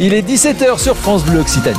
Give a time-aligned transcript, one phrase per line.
[0.00, 1.76] Il est 17h sur France Bleu Occitanie.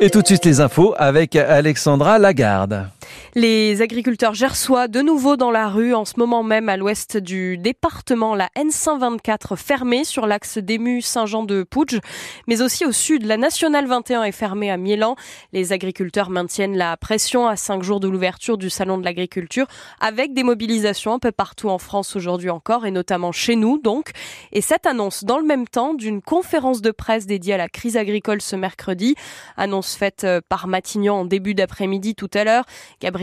[0.00, 2.88] Et tout de suite les infos avec Alexandra Lagarde.
[3.36, 7.58] Les agriculteurs gersois de nouveau dans la rue en ce moment même à l'ouest du
[7.58, 12.00] département, la N124 fermée sur l'axe d'Ému Saint-Jean-de-Pouge,
[12.48, 15.14] mais aussi au sud, la Nationale 21 est fermée à Miélan.
[15.52, 19.68] Les agriculteurs maintiennent la pression à cinq jours de l'ouverture du salon de l'agriculture
[20.00, 24.10] avec des mobilisations un peu partout en France aujourd'hui encore et notamment chez nous donc.
[24.50, 27.96] Et cette annonce dans le même temps d'une conférence de presse dédiée à la crise
[27.96, 29.14] agricole ce mercredi,
[29.56, 32.64] annonce faite euh, par Matignon en début d'après-midi tout à l'heure.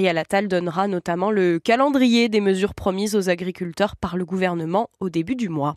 [0.06, 5.36] Attal donnera notamment le calendrier des mesures promises aux agriculteurs par le gouvernement au début
[5.36, 5.76] du mois.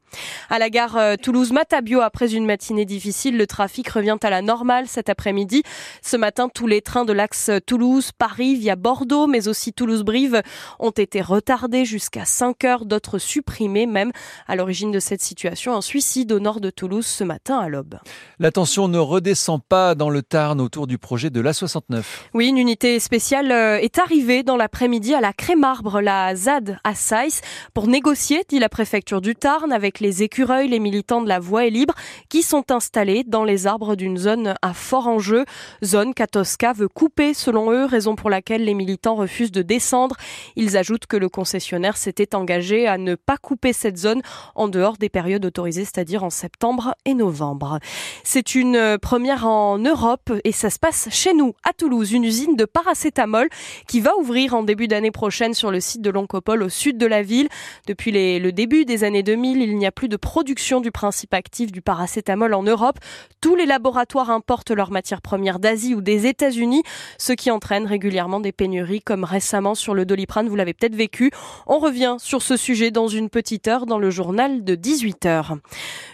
[0.50, 4.86] À la gare euh, Toulouse-Matabio, après une matinée difficile, le trafic revient à la normale
[4.86, 5.62] cet après-midi.
[6.02, 10.42] Ce matin, tous les trains de l'axe Toulouse-Paris via Bordeaux, mais aussi Toulouse-Brive,
[10.78, 14.12] ont été retardés jusqu'à 5 heures, d'autres supprimés même.
[14.46, 17.98] À l'origine de cette situation, un suicide au nord de Toulouse ce matin à l'aube.
[18.38, 22.02] La tension ne redescend pas dans le Tarn autour du projet de l'A69.
[22.34, 26.96] Oui, une unité spéciale euh, est arrivé dans l'après-midi à la Crémarbre, la ZAD à
[26.96, 27.42] Saïs,
[27.74, 31.64] pour négocier, dit la préfecture du Tarn, avec les écureuils, les militants de la voie
[31.64, 31.94] est libre,
[32.28, 35.44] qui sont installés dans les arbres d'une zone à fort enjeu,
[35.84, 40.16] zone qu'Atosca veut couper selon eux, raison pour laquelle les militants refusent de descendre.
[40.56, 44.22] Ils ajoutent que le concessionnaire s'était engagé à ne pas couper cette zone
[44.56, 47.78] en dehors des périodes autorisées, c'est-à-dire en septembre et novembre.
[48.24, 52.56] C'est une première en Europe et ça se passe chez nous, à Toulouse, une usine
[52.56, 53.48] de paracétamol
[53.86, 57.06] qui va ouvrir en début d'année prochaine sur le site de l'Oncopole au sud de
[57.06, 57.48] la ville.
[57.86, 61.72] Depuis le début des années 2000, il n'y a plus de production du principe actif
[61.72, 62.98] du paracétamol en Europe.
[63.40, 66.82] Tous les laboratoires importent leurs matières premières d'Asie ou des États-Unis,
[67.18, 71.30] ce qui entraîne régulièrement des pénuries comme récemment sur le doliprane, vous l'avez peut-être vécu.
[71.66, 75.56] On revient sur ce sujet dans une petite heure dans le journal de 18 heures.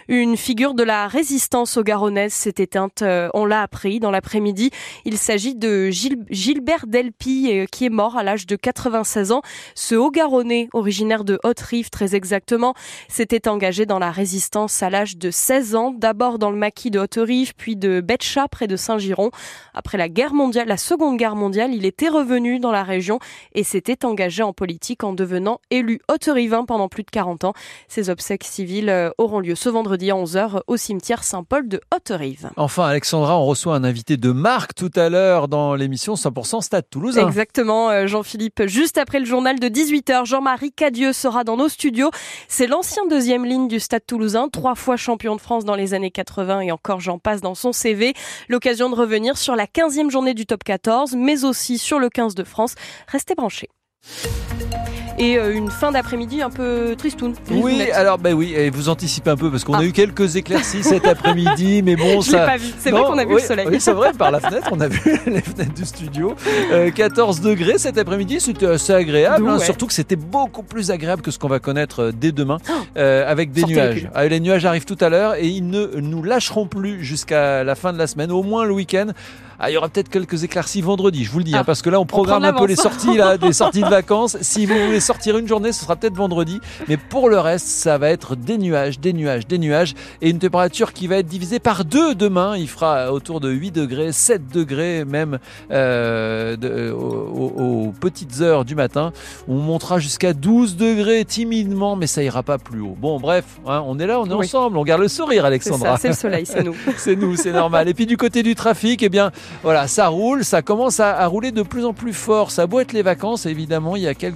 [0.07, 4.71] Une figure de la résistance au Garonnaises s'est éteinte, euh, on l'a appris dans l'après-midi.
[5.03, 9.43] Il s'agit de Gilbert Delpy euh, qui est mort à l'âge de 96 ans.
[9.75, 12.73] Ce Haut-Garonnais, originaire de Haute-Rive très exactement,
[13.07, 16.97] s'était engagé dans la résistance à l'âge de 16 ans, d'abord dans le maquis de
[16.97, 19.29] Haute-Rive, puis de Betcha près de Saint-Giron.
[19.75, 23.19] Après la guerre mondiale, la seconde guerre mondiale, il était revenu dans la région
[23.53, 27.53] et s'était engagé en politique en devenant élu haute-rivin pendant plus de 40 ans.
[27.87, 32.49] Ses obsèques civiles euh, auront lieu ce vendredi à 11h au cimetière Saint-Paul de Haute-Rive.
[32.57, 36.89] Enfin, Alexandra, on reçoit un invité de marque tout à l'heure dans l'émission 100% Stade
[36.89, 37.27] Toulousain.
[37.27, 38.63] Exactement, euh, Jean-Philippe.
[38.67, 42.11] Juste après le journal de 18h, Jean-Marie Cadieux sera dans nos studios.
[42.47, 46.11] C'est l'ancien deuxième ligne du Stade Toulousain, trois fois champion de France dans les années
[46.11, 48.13] 80 et encore j'en passe dans son CV.
[48.49, 52.35] L'occasion de revenir sur la 15e journée du top 14, mais aussi sur le 15
[52.35, 52.75] de France.
[53.07, 53.69] Restez branchés
[55.19, 57.33] et euh, une fin d'après-midi un peu tristoun.
[57.49, 59.83] Oui, alors ben oui, et vous anticipez un peu parce qu'on a ah.
[59.83, 62.45] eu quelques éclaircies cet après-midi, mais bon, Je ça.
[62.45, 62.67] pas vu.
[62.79, 63.67] C'est vrai qu'on a vu le soleil.
[63.69, 66.35] Oui, c'est vrai, par la fenêtre, on a vu les fenêtres du studio.
[66.95, 71.21] 14 euh, degrés cet après-midi, c'était assez agréable, hein, surtout que c'était beaucoup plus agréable
[71.21, 72.99] que ce qu'on va connaître euh, dès demain, oh.
[72.99, 74.09] avec des nuages.
[74.13, 77.75] Ah, les nuages arrivent tout à l'heure et ils ne nous lâcheront plus jusqu'à la
[77.75, 79.07] fin de la semaine, au moins le week-end.
[79.59, 81.89] Ah, il y aura peut-être quelques éclaircies vendredi, je vous le dis, hein, parce que
[81.89, 84.36] là on programme un peu les sorties, là, des sorties de vacances.
[84.41, 87.97] Si vous voulez sortir une journée, ce sera peut-être vendredi, mais pour le reste, ça
[87.97, 91.59] va être des nuages, des nuages, des nuages, et une température qui va être divisée
[91.59, 92.55] par deux demain.
[92.57, 95.39] Il fera autour de 8 degrés, 7 degrés même
[95.71, 99.11] euh, de, aux, petites heures du matin.
[99.47, 102.95] On montera jusqu'à 12 degrés timidement, mais ça ira pas plus haut.
[102.97, 105.97] Bon, bref, hein, on est là, on est ensemble, on garde le sourire, Alexandra.
[105.97, 106.75] C'est le soleil, c'est nous.
[106.97, 107.89] c'est nous, c'est normal.
[107.89, 109.31] Et puis du côté du trafic, eh bien,
[109.63, 112.51] voilà, ça roule, ça commence à, rouler de plus en plus fort.
[112.51, 114.26] Ça être les vacances, évidemment, il y a quelques,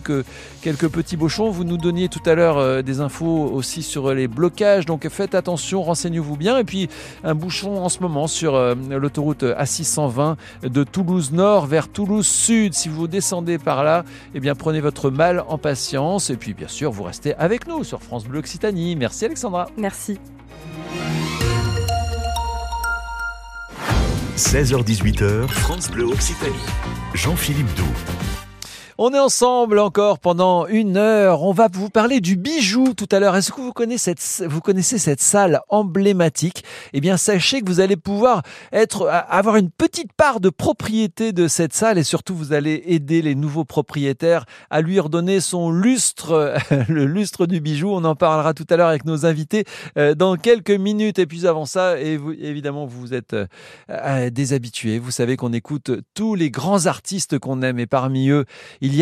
[0.62, 1.50] quelques petits bochons.
[1.50, 5.35] Vous nous donniez tout à l'heure euh, des infos aussi sur les blocages, donc faites
[5.35, 6.57] attention, renseignez-vous bien.
[6.57, 6.90] Et puis
[7.24, 12.74] un bouchon en ce moment sur euh, l'autoroute A620 de Toulouse Nord vers Toulouse Sud.
[12.74, 16.30] Si vous descendez par là, eh bien prenez votre mal en patience.
[16.30, 18.96] Et puis bien sûr, vous restez avec nous sur France Bleu Occitanie.
[18.96, 19.68] Merci Alexandra.
[19.77, 20.19] Merci.
[24.38, 26.56] 16h18h, France Bleu Occitanie.
[27.13, 28.50] Jean-Philippe Doux.
[29.03, 31.42] On est ensemble encore pendant une heure.
[31.42, 33.36] On va vous parler du bijou tout à l'heure.
[33.36, 33.71] Est-ce que vous
[34.62, 36.63] connaissez cette, salle emblématique?
[36.94, 38.44] Eh bien, sachez que vous allez pouvoir
[39.01, 43.33] avoir une petite part de propriété de cette salle et surtout vous allez aider les
[43.33, 46.54] nouveaux propriétaires à lui redonner son lustre,
[46.88, 47.89] le lustre du bijou.
[47.89, 49.65] On en parlera tout à l'heure avec nos invités
[49.97, 51.18] euh, dans quelques minutes.
[51.18, 53.47] Et puis avant ça, et vous, évidemment, vous êtes euh,
[53.89, 55.00] euh, des habitués.
[55.00, 58.45] Vous savez qu'on écoute tous les grands artistes qu'on aime et parmi eux,
[58.92, 59.02] il